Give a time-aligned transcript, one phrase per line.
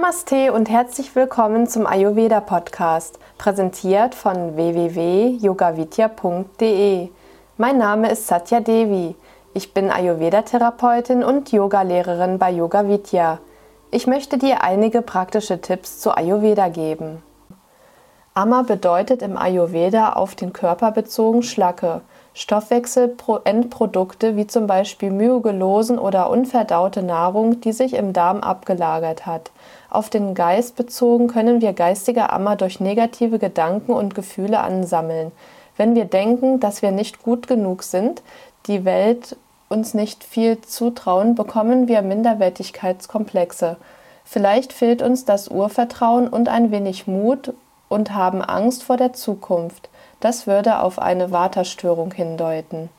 [0.00, 7.08] Namaste und herzlich willkommen zum Ayurveda Podcast, präsentiert von www.yogavidya.de.
[7.56, 9.16] Mein Name ist Satya Devi.
[9.54, 13.40] Ich bin Ayurveda-Therapeutin und Yogalehrerin bei Yoga Vidya.
[13.90, 17.20] Ich möchte dir einige praktische Tipps zu Ayurveda geben.
[18.34, 22.02] Amma bedeutet im Ayurveda auf den Körper bezogen Schlacke.
[22.38, 29.50] Stoffwechselendprodukte wie zum Beispiel Myogelosen oder unverdaute Nahrung, die sich im Darm abgelagert hat.
[29.90, 35.32] Auf den Geist bezogen können wir geistige Amma durch negative Gedanken und Gefühle ansammeln.
[35.76, 38.22] Wenn wir denken, dass wir nicht gut genug sind,
[38.68, 39.36] die Welt
[39.68, 43.76] uns nicht viel zutrauen, bekommen wir Minderwertigkeitskomplexe.
[44.24, 47.52] Vielleicht fehlt uns das Urvertrauen und ein wenig Mut
[47.88, 49.88] und haben Angst vor der Zukunft.
[50.20, 52.90] Das würde auf eine Waterstörung hindeuten.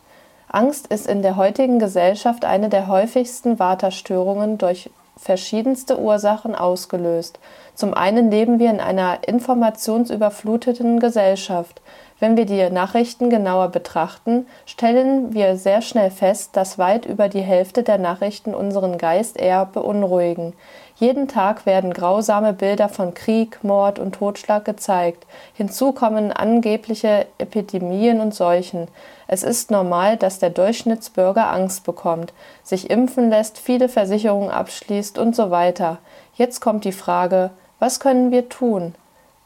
[0.47, 7.39] Angst ist in der heutigen Gesellschaft eine der häufigsten Waterstörungen durch verschiedenste Ursachen ausgelöst.
[7.75, 11.81] Zum einen leben wir in einer informationsüberfluteten Gesellschaft.
[12.19, 17.41] Wenn wir die Nachrichten genauer betrachten, stellen wir sehr schnell fest, dass weit über die
[17.41, 20.53] Hälfte der Nachrichten unseren Geist eher beunruhigen.
[20.97, 25.25] Jeden Tag werden grausame Bilder von Krieg, Mord und Totschlag gezeigt.
[25.53, 28.89] Hinzu kommen angebliche Epidemien und Seuchen.
[29.27, 35.37] Es ist normal, dass der Durchschnittsbürger Angst bekommt, sich impfen lässt, viele Versicherungen abschließt und
[35.37, 35.99] so weiter.
[36.35, 38.93] Jetzt kommt die Frage, was können wir tun?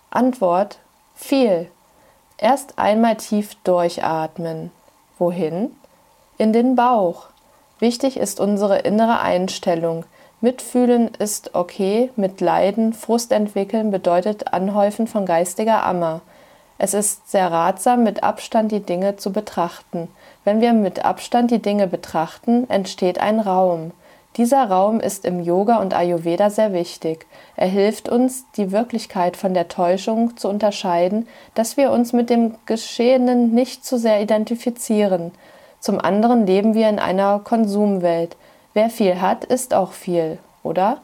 [0.09, 0.79] Antwort
[1.13, 1.67] viel.
[2.37, 4.71] Erst einmal tief durchatmen.
[5.17, 5.71] Wohin?
[6.37, 7.27] In den Bauch.
[7.79, 10.05] Wichtig ist unsere innere Einstellung.
[10.41, 16.21] Mitfühlen ist okay, mitleiden, Frust entwickeln bedeutet Anhäufen von geistiger Ammer.
[16.77, 20.09] Es ist sehr ratsam, mit Abstand die Dinge zu betrachten.
[20.43, 23.91] Wenn wir mit Abstand die Dinge betrachten, entsteht ein Raum.
[24.38, 27.27] Dieser Raum ist im Yoga und Ayurveda sehr wichtig.
[27.55, 32.55] Er hilft uns, die Wirklichkeit von der Täuschung zu unterscheiden, dass wir uns mit dem
[32.66, 35.31] Geschehenen nicht zu sehr identifizieren.
[35.79, 38.35] Zum anderen leben wir in einer Konsumwelt.
[38.73, 40.97] Wer viel hat, ist auch viel, oder?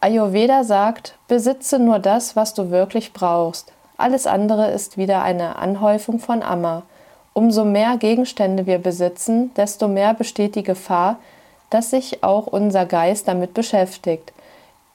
[0.00, 3.72] Ayurveda sagt, besitze nur das, was du wirklich brauchst.
[3.96, 6.84] Alles andere ist wieder eine Anhäufung von Amma.
[7.32, 11.18] Umso mehr Gegenstände wir besitzen, desto mehr besteht die Gefahr,
[11.70, 14.32] dass sich auch unser Geist damit beschäftigt.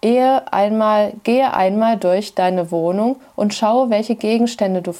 [0.01, 4.93] Ehe einmal, gehe einmal durch deine Wohnung und schaue, welche Gegenstände du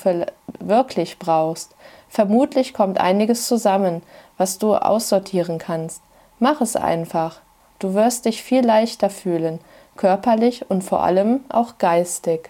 [0.59, 1.75] wirklich brauchst.
[2.09, 4.01] Vermutlich kommt einiges zusammen,
[4.37, 6.01] was du aussortieren kannst.
[6.39, 7.37] Mach es einfach.
[7.79, 9.59] Du wirst dich viel leichter fühlen,
[9.97, 12.49] körperlich und vor allem auch geistig.